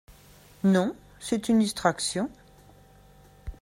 [0.63, 2.27] Non; c'est une distraction.